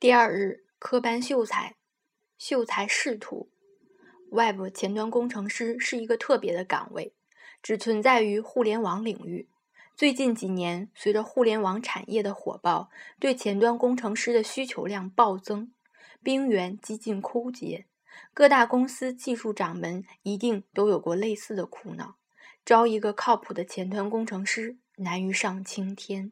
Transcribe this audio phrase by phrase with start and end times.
[0.00, 1.74] 第二日，科班秀才，
[2.38, 3.50] 秀才仕途。
[4.30, 7.14] Web 前端工程师是一个特别的岗位，
[7.60, 9.48] 只存在于互联网领域。
[9.96, 15.72] 最近几年，随着互联网产业的火爆，对前端工程师的需求量暴增，
[16.22, 17.86] 兵源几近枯竭。
[18.32, 22.18] 各大公司技术掌门一定都有过类似的苦恼：
[22.64, 26.30] 招一个靠谱的前端工程师难于上青天。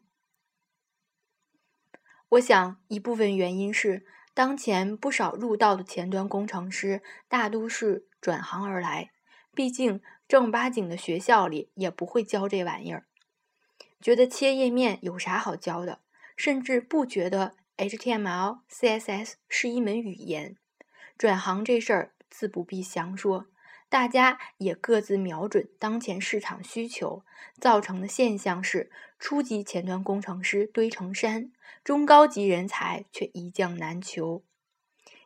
[2.30, 4.04] 我想，一部分原因是。
[4.34, 9.12] 当前不少入道的前端工程师，大都是转行而来。
[9.54, 13.06] 毕竟正儿八经的学校里也不会教这玩意儿，
[13.98, 16.00] 觉得切页面有啥好教的，
[16.36, 20.58] 甚至不觉得 HTML、CSS 是一门语言。
[21.16, 23.46] 转行这事儿自不必详说。
[23.88, 27.22] 大家也各自瞄准当前市场需求，
[27.58, 31.52] 造成的现象是：初级前端工程师堆成山，
[31.84, 34.42] 中高级人才却一将难求。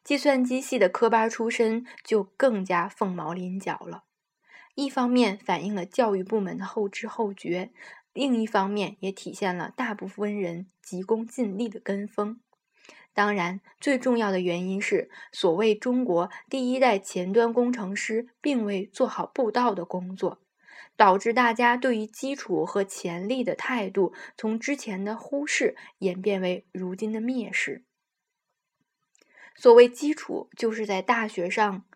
[0.03, 4.05] 计算机系的科班出身就更加凤毛麟角了。
[4.75, 7.71] 一方面反映了教育部门的后知后觉，
[8.13, 12.41] 另一方面也体现了大部分人急功近利的跟风。
[13.13, 20.39] 当然，最重要的原因是，所谓中国第一代前端工程师并未做好布道的工作，
[21.01, 27.87] 导致大家对于基础和潜力的态度从之前的忽视演变为如今的蔑视。
[29.57, 31.87] 所谓基础，就是在大学上，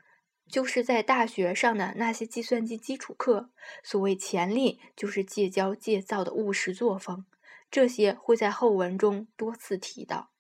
[0.49, 3.51] 就是在大学上的那些计算机基础课；
[3.83, 7.27] 所谓潜力，就是戒骄戒躁的务实作风。
[7.71, 10.31] 这些会在后文中多次提到。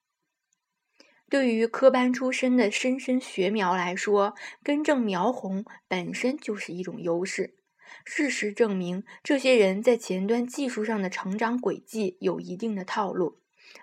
[1.29, 7.57] 对于科班出身的莘莘学苗来说，根正苗红本身就是一种优势。
[8.05, 13.39] 事实证明，这些人在前端技术上的成长轨迹有一定的套路，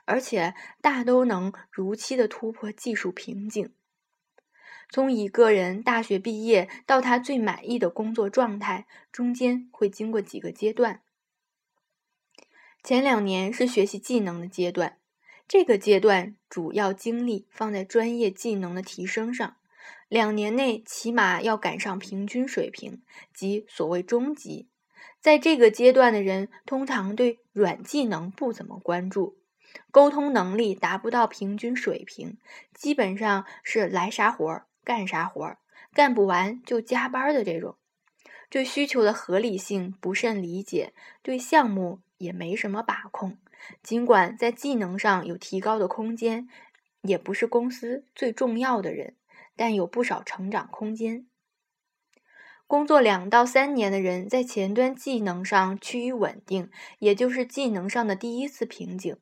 [0.06, 3.74] 而且大都能如期的突破技术瓶颈。
[4.90, 11.02] 从一个人大学毕业到他最满意的工作状态，中间会经过几个阶段。
[12.84, 14.98] 前两年是学习技能的阶段。
[15.48, 19.58] 这个阶段主要精力放在专业技能的提升上，
[20.11, 23.02] 两年内起码要赶上平均水平，
[23.33, 24.67] 即所谓中级。
[25.22, 29.38] 在这个阶段的人，通常对软技能不怎么关注，
[29.89, 32.38] 沟通能力达不到平均水平，
[32.73, 35.60] 基本上是来啥活儿干啥活儿，
[35.94, 37.78] 干不完就加班的这种。
[38.49, 40.92] 对需求的合理性不甚理解，
[41.22, 43.38] 对项目也没什么把控。
[43.82, 46.49] 尽管在技能上有提高的空间，
[47.04, 49.16] 也不是公司最重要的人，
[49.61, 51.27] 但有不少成长空间。
[52.66, 59.17] 工作两到三年的人，在前端技能上趋于稳定，也就是技能上的第一次瓶颈。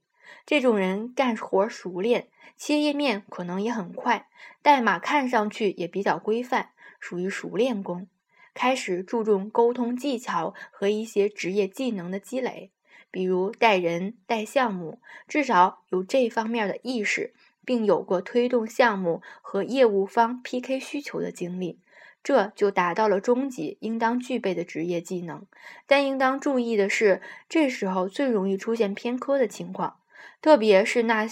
[0.46, 4.30] 这种人干活熟练，切页面可能也很快，
[4.62, 6.70] 代码看上去也比较规范，
[7.02, 8.08] 属于熟练工。
[8.54, 12.72] 开始注重沟通技巧和一些职业技能的积累。
[13.12, 17.34] 比如带人、带项目，至少有这方面的意识，
[17.66, 21.80] 并有过推动项目和业务方 PK 需求的经历，
[22.24, 25.46] 这就达到了中级应当具备的职业技能。
[25.86, 30.00] 但应当注意的是，这时候最容易出现偏科的情况，
[30.42, 31.28] 特别是那，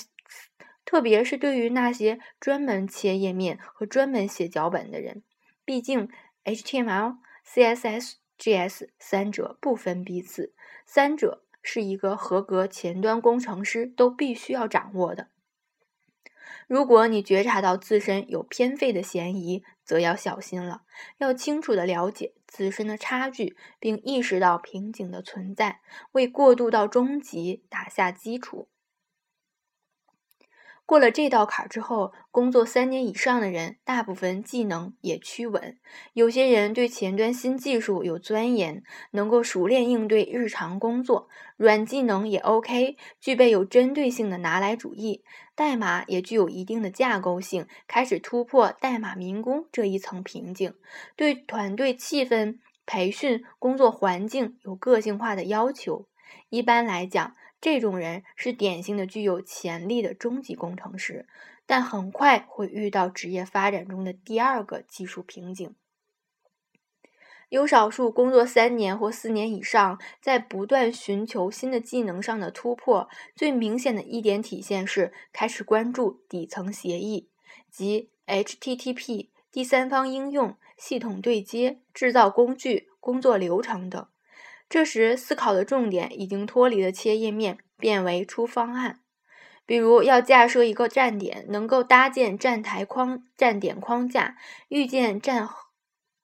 [0.86, 5.24] 特别是对于那些专门切页面和专门写脚本的人。
[5.66, 6.10] 毕竟
[6.46, 10.54] HTML、CSS、GS 三者不分彼此，
[10.86, 11.44] 三者。
[11.70, 15.28] 是一个合格前端工程师都必须要掌握的。
[16.68, 20.82] 如果你觉察到自身有偏废的嫌疑，则要小心了。
[21.18, 25.82] 要清楚的了解自身的差距，并意识到瓶颈的存在，
[26.12, 28.68] 为过渡到终极打下基础。
[30.88, 35.78] 过了这道坎之后，工作三年以上的人，大部分技能也趋稳。
[36.14, 38.82] 有些人对前端新技术有钻研，
[39.12, 41.28] 能够熟练应对日常工作，
[41.58, 45.26] 软技能也 OK，具备有针对性的拿来主义，
[45.56, 50.74] 代码也具有一定的架构性，开始突破代码民工这一层瓶颈。
[51.18, 56.06] 对团队气氛、培训、工作环境有个性化的要求。
[56.50, 57.34] 一般来讲。
[57.60, 61.28] 这种人是典型的具有潜力的中级工程师，
[61.66, 65.76] 但很快会遇到职业发展中的第二个技术瓶颈。
[67.50, 77.30] 有少数工作三年或四年以上，在不断寻求新的技能上的突破，最明显的一点体现是开始关注底层协议，
[77.72, 84.06] 即 HTTP、第三方应用、系统对接、制造工具、工作流程等。
[84.70, 89.00] 这时，思考的重点已经脱离了切页面，变为出方案。
[89.66, 94.38] 比如要架设一个站点，能够搭建站台框、站点框架，
[94.70, 95.48] 预见站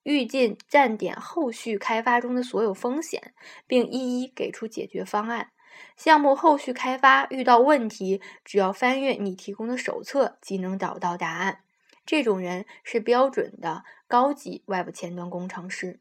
[0.04, 3.34] 预见站点后续开发中的所有风险，
[3.68, 5.52] 并一一给出解决方案。
[5.96, 11.60] 项目后续开发遇到问题，只要翻阅你提供的手册，即能找到答案。
[12.06, 16.00] 这种人是标准的高级 Web 前端工程师。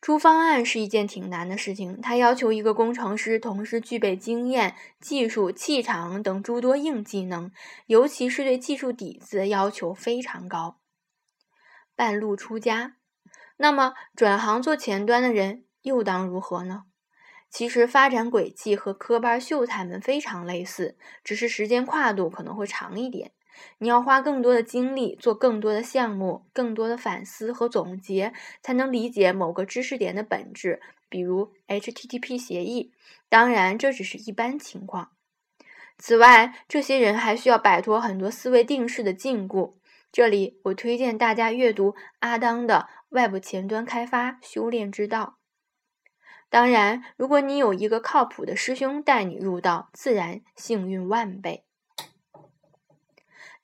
[0.00, 7.50] 出方案是一件挺难的事情，它要求一个工程师同时具备经验、技术、气场等诸多硬技能，
[7.86, 10.78] 尤其是对技术底子要求非常高。
[11.96, 12.94] 半路出家，
[13.56, 16.84] 那么转行做前端的人又当如何呢？
[17.50, 23.32] 其实发展轨迹和科班秀才们非常类似，只是时间跨度可能会长一点。
[23.78, 28.32] 你要花更多的精力做更多的项目，更多的反思和总结，
[28.62, 32.92] 才能理解某个知识点的本质，比如 HTTP 协议。
[33.28, 35.10] 当然，这只是一般情况。
[35.98, 39.74] 此外，这些人还需要摆脱很多思维定式的禁锢。
[40.10, 42.88] 这里，我推荐大家阅读阿当的
[43.28, 45.36] 《Web 前端开发修炼之道》。
[46.48, 51.64] 当然，如果你有一个靠谱的师兄带你入道，自然幸运万倍。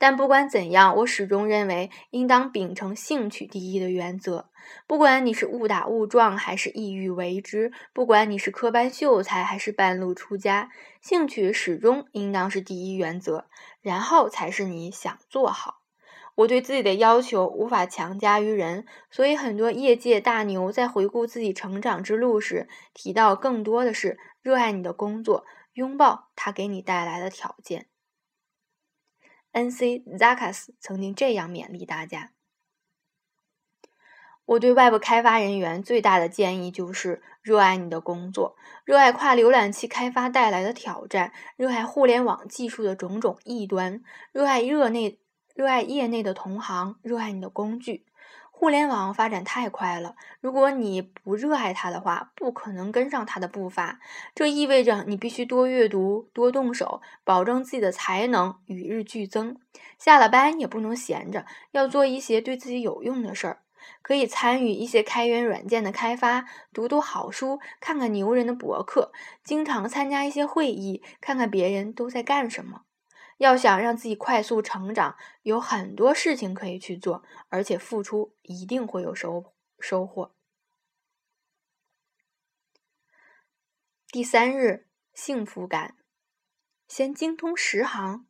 [0.06, 4.50] 但不管怎样，我始终认为应当秉承兴趣第一的原则。
[4.86, 10.68] 不管你是误打误撞还是意欲为之，不管你是科班秀才还是半路出家，
[11.00, 13.46] 兴趣始终应当是第一原则，
[13.80, 15.80] 然后才是你想做好。
[16.34, 27.86] 我对自己的要求无法强加于人，所以很多业界大牛在回顾自己成长之路时，提到更多的是热爱你的工作，拥抱它给你带来的条件。
[29.54, 30.02] N.C.
[30.18, 32.32] Zakas 曾经这样勉励大家
[34.46, 44.02] ：“我对外部开发人员最大的建议就是热爱你的工作，热爱跨浏览器开发带来的挑战，热爱互联网技术的种种异端，
[44.32, 45.20] 热爱热内
[45.54, 48.04] 热爱业内的同行，热爱你的工具。”
[48.64, 54.00] 互联网发展太快了，如果你不热爱它的话，不可能跟上它的步伐。
[54.34, 59.58] 这意味着你必须多阅读、多动手，保证自己的才能与日俱增。
[59.98, 63.58] 下了班也不能闲着，要做一些对自己有用的事儿。
[64.00, 69.12] 可以参与一些开源软件的开发，读读好书，看看牛人的博客，
[69.44, 72.80] 经常参加一些会议，看看别人都在干什么。
[73.38, 80.34] 要想让自己快速成长，有很多事情可以去做，而且付出一定会有收收获。
[84.08, 85.96] 第三日，幸福感，
[86.86, 88.26] 先精通十行，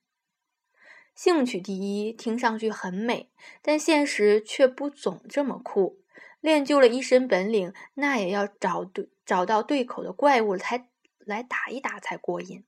[1.14, 3.30] 兴趣第一，听上去很美，
[3.60, 6.00] 但现实却不总这么酷。
[6.40, 12.64] 练就了一身本领，那也要找对找到对口的怪物才来打一打才过瘾。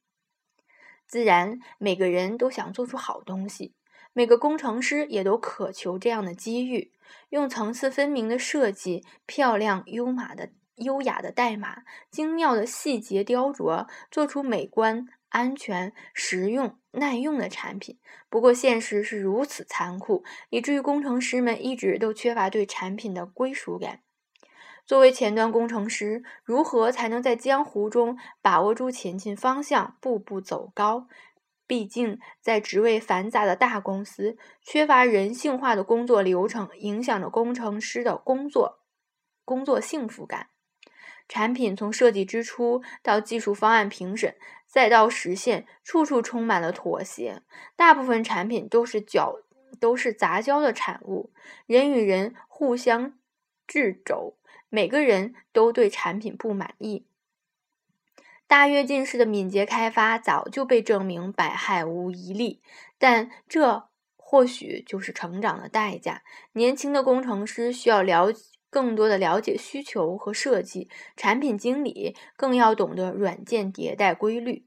[1.06, 3.74] 自然，每个人都想做出好东西，
[4.12, 6.92] 每个工程师也都渴求这样的机遇。
[7.30, 17.98] 用层次分明的设计、漂亮优马的优雅的代码、精妙的细节雕琢，做出美观、安全、实用、耐用的产品。
[18.28, 24.00] 不过，现实是如此残酷，以至于工程师们一直都缺乏对产品的归属感。
[24.86, 31.08] 作为前端工程师，如何才能在江湖中把握住前进方向，步步走高？
[31.66, 38.78] 毕竟，在职位繁杂的大公司，缺乏人性化的工作流程，影响着工程师的工作
[39.44, 40.50] 工作幸福感。
[41.28, 47.42] 产品从设计之初到技术方案评审，再到实现，处处充满了妥协。
[47.74, 49.40] 大部分产品都是搅
[49.80, 51.32] 都是杂交的产物，
[51.66, 53.18] 人与人互相
[53.66, 54.36] 制肘。
[54.68, 57.06] 每个人都对产品不满意。
[58.46, 62.62] 大跃进式的敏捷开发早就被证明百害无一利，
[62.96, 66.22] 但这或许就是成长的代价。
[66.52, 68.32] 年轻的工程师需要了
[68.70, 74.64] 更多的了解需求和设计，产品经理更要懂得软件迭代规律。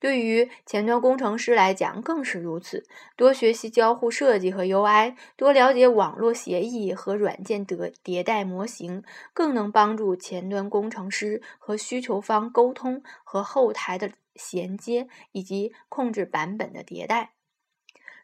[0.00, 2.84] 对于前端工程师来讲更是如此。
[3.16, 9.04] 多学习交互设计和 UI，多了解网络协议和软件的迭代模型，
[9.34, 17.32] 更能帮助前端工程师和需求方沟通和后台的衔接，以及控制版本的迭代。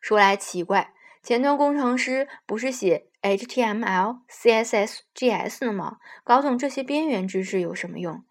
[0.00, 5.99] 说来奇怪，前端工程师不是写 HTML、CSS、GS 的吗？
[6.25, 8.25] 搞懂这些边缘知识有什么用？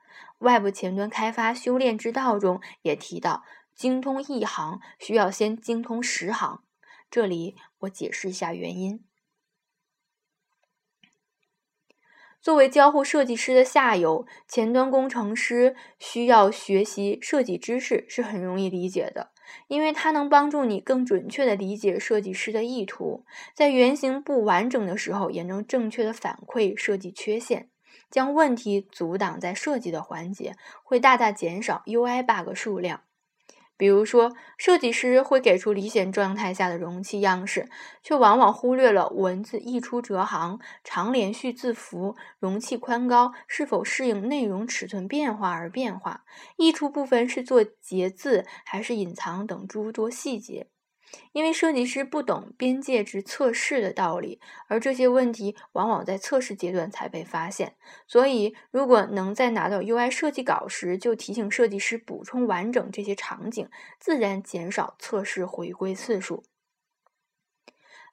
[0.45, 6.61] 外部前端开发修炼之道中也提到，精通一行需要先精通十行。
[7.09, 9.03] 这里我解释一下原因。
[12.39, 19.31] 作为交互设计师的下游，前端工程师需要学习设计知识是很容易理解的，
[19.67, 23.25] 因为它能帮助你更准确地理解设计师的意图，
[23.55, 27.71] 在原型不完整的时候，也能正确的反馈设计缺陷。
[28.09, 33.01] 将问题阻挡在设计的环节，会大大减少 UI bug 数量。
[33.77, 37.67] 比如说，设计师会给出理想状态下的容器样式，
[38.01, 46.23] 却往往忽略了文字溢出折行、长连续字符、容器宽高是否适应内容尺寸变化而变化，
[46.55, 50.67] 溢出部分是做节字还是隐藏等诸多细节。
[51.31, 57.75] 因为设计师不懂边界值测试的道理，而这些问题往往在测试阶段才被发现。
[58.07, 63.69] 所以，如果能在拿到 UI 设计稿时就提醒设计师补充完整这些场景，
[63.99, 66.43] 自然减少测试回归次数。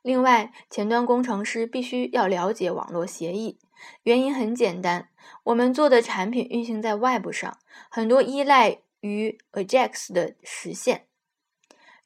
[0.02, 3.58] 另外，前端工程师必须要了解网络协议，
[4.02, 5.08] 原因很简单：
[5.44, 7.58] 我们做的产品运行在 Web 上，
[7.88, 11.06] 很多依赖于 Ajax 的实现。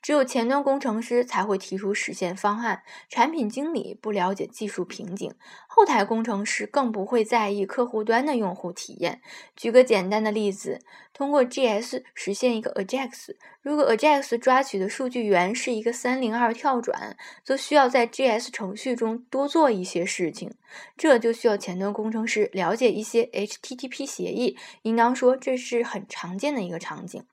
[0.06, 5.34] 只有前端工程师才会提出实现方案，产品经理不了解技术瓶颈，
[5.66, 9.20] 后台工程师更不会在意客户端的用户体验。
[9.56, 10.80] 举个简单的例子，
[11.12, 20.54] 通过 GS 实现一个 Ajax，如果 Ajax 抓取的数据源是一个三零二跳转，则需要在 GS 程序中多做一些事情，
[20.96, 24.56] 这就需要前端工程师了解一些 HTTP 协议。
[24.82, 27.26] 应当说，这是很常见的一个场景。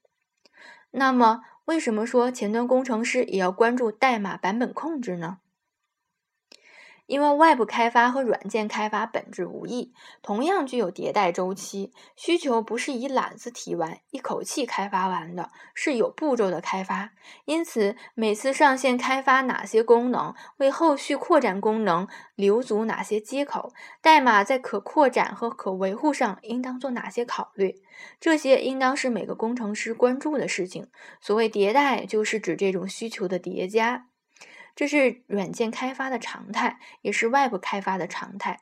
[0.95, 5.37] 那么，为什么说前端工程师也要关注代码版本控制呢？
[7.05, 11.91] 因为外部开发和软件开发本质无异，同样具有迭代周期。
[12.15, 17.11] 需求不是以揽子提完、一口气开发完的，是有步骤的开发。
[17.45, 27.81] 因此，每次上线开发哪些功能，为后续扩展功能留足哪些接口，代码在可扩展和可维护上应当做哪些考虑，
[28.19, 30.87] 这些应当是每个工程师关注的事情。
[31.19, 34.07] 所谓迭代，就是指这种需求的叠加。
[34.75, 38.61] 这是软件开发的常态，也是外部开发的常态。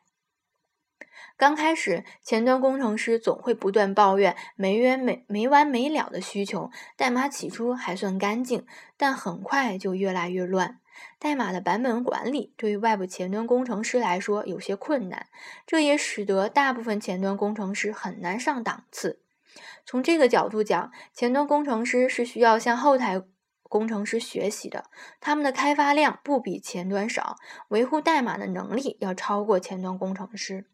[1.38, 8.66] 刚开始，前端工程师总会不断抱怨没完没没完没了的需求，代码起初还算干净，
[8.98, 10.80] 但很快就越来越乱。
[11.18, 15.28] 代码的版本管理对于外部前端工程师来说有些困难，
[15.66, 19.22] 这也使得大部分前端工程师很难上档次。
[19.86, 23.24] 从这个角度讲，前端工程师是需要向后台。
[23.72, 24.84] 工程师学习的，
[25.22, 27.38] 他们的开发量不比前端少，
[27.70, 30.66] 维护代码的能力要超过前端工程师。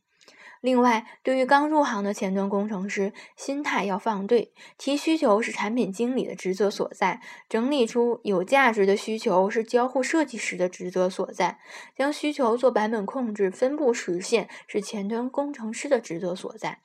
[0.60, 11.60] 另外，对于刚入行的前端工程师，心态要放对，提需求是产品经理的职责所在，整理出有价值的需求是交互设计师的职责所在，
[11.96, 16.80] 将需求做版本控制、分布实现是前端工程师的职责所在。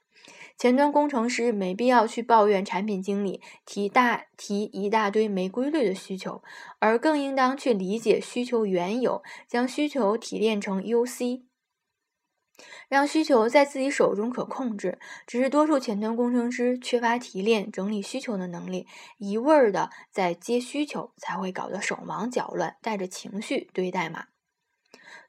[0.56, 6.42] 前端工程师没必要去抱怨产品经理提大提一大堆没规律的需求，
[6.78, 11.42] 而更应当去理解需求缘由，将需求提炼成 UC，
[12.88, 15.00] 让需求在自己手中可控制。
[15.26, 18.87] 只是多数前端工程师缺乏提炼整理需求的能力，
[19.18, 24.26] 一味儿的在接需求，才会搞得手忙脚乱，带着情绪堆代码。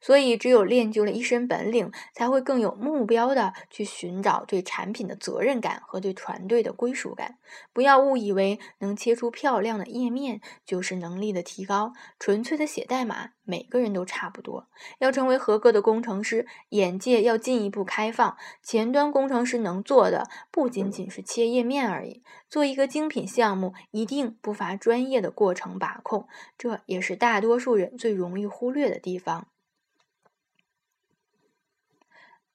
[0.02, 7.38] 所以，只有练就了一身本领，才会更有目标的去寻找对产品的责任感和对团队的归属感。
[7.72, 14.68] 不要误以为能切出漂亮的页面就是能力的提高，纯粹的写代码，每个人都差不多。
[15.00, 18.36] 要成为合格的工程师，眼界要进一步开放。
[18.62, 29.48] 前端工程师能做的不仅仅是切页面而已，做一个精品项目，一定不乏专业的过程把控，这也是大多数人最容易忽略的地方。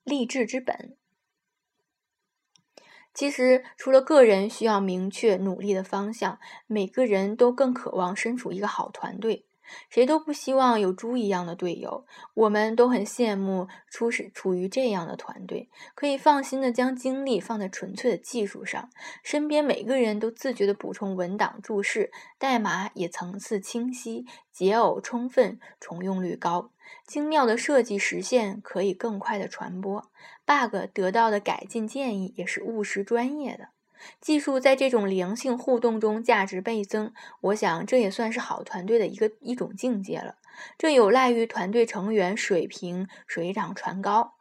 [0.08, 0.96] 励志之本。
[3.12, 9.47] 其实，除了个人需要明确努力的方向，每个人都更渴望身处一个好团队。
[9.88, 18.90] 谁都不希望有猪一样的队友，我们都很羡慕初始处于这样的团队，可以放心的将精力放在纯粹的技术上，
[19.22, 26.70] 身边每个人都自觉的补充文档注释，代码也层次清晰，解耦充分，重用率高，
[27.06, 30.10] 精妙的设计实现可以更快的传播
[30.44, 33.68] ，bug 得到的改进建议也是务实专业的。
[34.20, 40.36] 技术在这种良性互动中价值倍增，我想这也算是好团队的一个一种境界了。
[40.76, 44.34] 这有赖于团队成员水平水涨船高。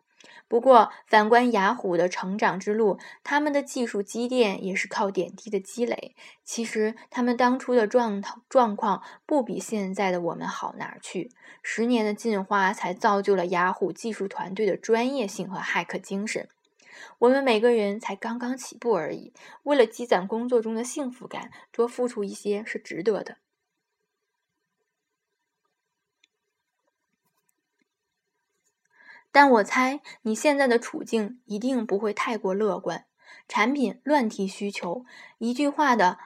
[0.50, 6.16] 不过，反观雅虎的成长之路，他们的技术积淀也是靠点滴的积累。
[6.46, 11.30] 其实，他们当初的状状况不比现在的我们好哪儿去。
[11.62, 16.48] 十年的进化，才造就了雅虎技术团队的专业性和骇客精神。
[17.20, 23.38] 我们每个人才刚刚起步而已，为了积攒工作中的幸福感，多付出一些是值得的。
[29.32, 33.06] 但我猜你现在的处境一定不会太过乐观，
[33.48, 35.06] 产品乱提需求，
[35.38, 36.18] 一句话的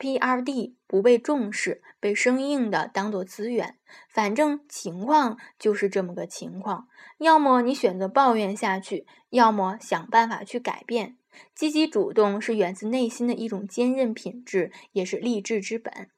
[0.00, 3.76] P.R.D 不被重视，被生硬的当做资源，
[4.08, 6.88] 反正情况就是这么个情况。
[7.18, 11.18] 要么你选择抱怨下去，要么想办法去改变。
[11.54, 16.08] 积极主动是源自内心的一种坚韧品质，也是励志之本。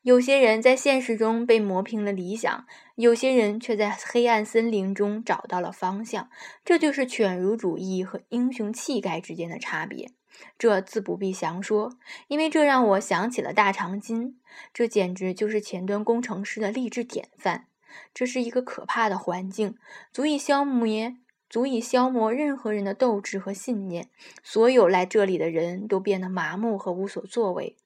[0.00, 6.30] 有些人在现实中被磨平了理想，有些人却在黑暗森林中找到了方向。
[6.64, 10.12] 这就是犬儒主义和英雄气概之间的差别。
[10.58, 11.96] 这自不必详说，
[12.28, 14.40] 因为这让我想起了大长今。
[14.72, 17.66] 这简直就是前端工程师的励志典范。
[18.12, 19.76] 这是一个可怕的环境，
[20.12, 21.16] 足以消灭、
[21.48, 24.08] 足以消磨任何人的斗志和信念。
[24.42, 27.76] 所有来这里的人都变得麻木和无所作为。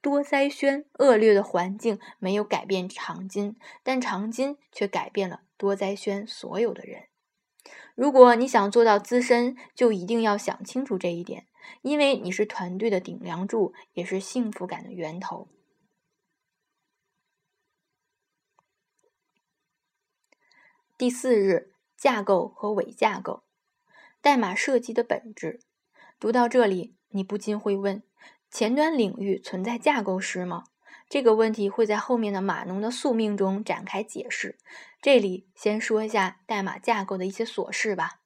[0.00, 7.04] 多灾轩恶劣的环境没有改变长今，但长今却改变了多灾轩所有的人。
[7.94, 11.46] 如果你想做到资深，就一定要想清楚这一点，
[11.82, 15.48] 因为你是团队的顶梁柱，也是幸福感的源头。
[20.98, 23.44] 第四日，架构和伪架构，
[24.20, 25.60] 代码设计的本质。
[26.18, 28.02] 读到这里，你不禁会问。
[28.50, 30.64] 前端领域存在架构师吗？
[31.08, 34.58] 这个问题会在后面的码农的宿命中展开解释。
[35.04, 38.22] 这里先说一下代码架构的一些琐事吧。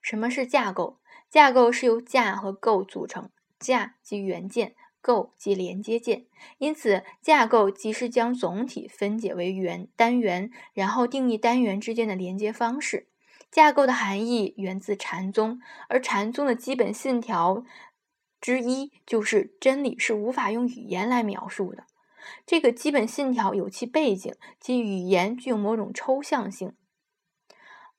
[0.00, 1.00] 什么是架构？
[1.28, 3.28] 架构是由架和构组成，
[3.60, 6.24] 架即元件，构即连接件。
[6.56, 13.10] 因此，架构即是将总体分解为元单元，然后定义单元之间的连接方式。
[13.50, 17.66] 架构的含义源自禅宗，而禅宗的基本信条。
[18.40, 21.84] 之一就是真理是无法用语言来描述的。
[22.46, 26.72] 这个基本信条有其背景，即语言具有某种抽象性，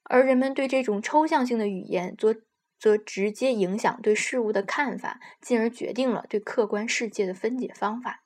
[0.03, 2.35] 而人们对这种抽象性的语言，则
[2.79, 8.23] 则直接影响对事物的看法，进而决定了对客观世界的分解方法。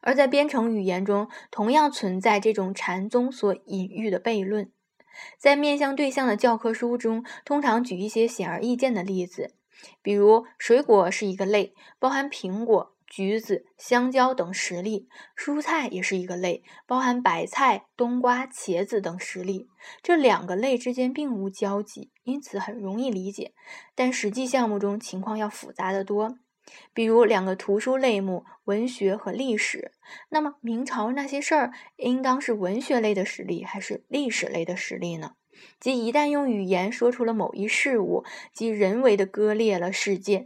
[0.00, 4.70] 而在编程语言中，同样存在这种禅宗所隐喻的悖论。
[5.36, 9.54] 在面向对象的教科书中，通常举一些显而易见的例子。
[10.02, 19.66] 比如，水果是一个类，包含苹果、橘子、香蕉等实例；蔬菜也是一个类，包含白菜、冬瓜、茄子等实例。
[20.02, 23.52] 这两个类之间并无交集，因此很容易理解。
[23.94, 26.38] 但实际项目中情况要复杂得多。
[26.92, 29.92] 比如，两个图书类目——文学和历史，
[30.28, 35.32] 那么明朝那些事儿，应当是文学类的实例，还是历史类的实例呢？
[35.80, 40.44] 即一旦用语言说出了某一事物，即人为的割裂了世界，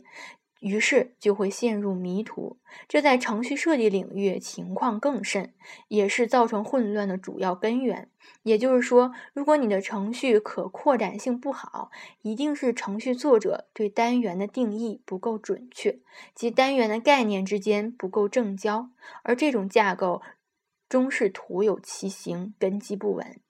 [0.62, 2.56] 于是就会陷入迷途。
[2.88, 5.52] 这在程序设计领域情况更甚，
[5.88, 8.08] 也是造成混乱的主要根源。
[8.44, 11.90] 也就是说，如果你的程序可扩展性不好，
[12.22, 15.98] 一定是程序作者对单元的定义不够准确，
[16.32, 18.90] 即单元的概念之间不够正交，
[19.24, 20.22] 而这种架构
[20.88, 23.40] 终是徒有其形，根基不稳。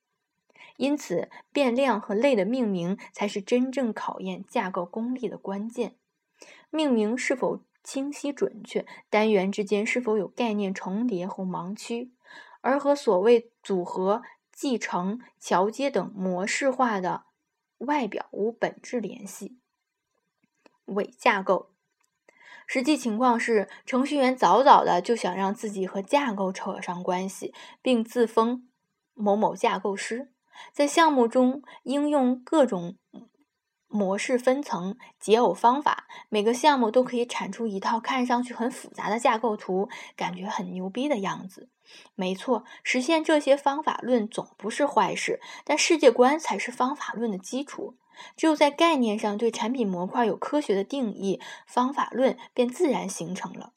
[0.78, 5.96] 因此，变量和类的命名才是真正考验架构功力的关键。
[6.74, 12.10] 命名是否清晰准确，单元之间是否有概念重叠或盲区，
[12.62, 17.24] 而和所谓组合、继承、桥接等模式化的
[17.76, 19.58] 外表无本质联系。
[20.86, 21.72] 伪架构，
[22.66, 28.66] 实际情况是，程序员早早的就想让自己和架构扯上关系，并自封
[29.12, 30.32] 某某架构师。
[30.72, 32.96] 在项目中应用各种
[33.92, 41.68] 模式分层解耦方法，每个项目都可以产出一套看上去很复杂的架构图，感觉很牛逼的样子。
[42.14, 47.96] 没错，实现这些方法论总不是坏事，但世界观才是方法论的基础。
[48.36, 53.72] 只有在概念上对产品模块有科学的定义，方法论便自然形成了。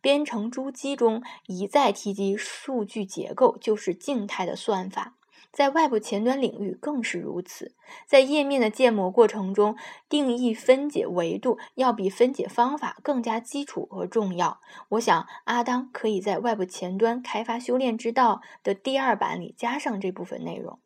[0.00, 5.17] 编程珠机中一再提及数据结构，就是静态的算法。
[5.58, 7.74] 在外部前端领域更是如此，
[8.06, 9.76] 在页面的建模过程中，
[10.08, 14.60] 定义分解维度要比分解方法更加基础和重要。
[14.90, 20.78] 我想，阿当可以在外部前端开发修炼之道的第二版里加上这部分内容。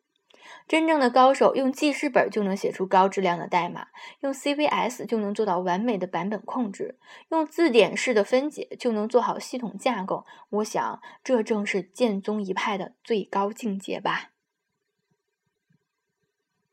[0.66, 3.88] 真正的高手用记事本就能写出高质量的代码，
[4.20, 10.24] 用 CVS 就能做到完美的版本控制，用字典式的分解就能做好系统架构。
[10.48, 14.30] 我想，这正是剑宗一派的最高境界吧。